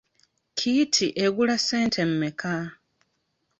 Kit 0.57 0.93
egula 1.23 1.55
ssente 1.61 2.01
mmeka? 2.09 2.53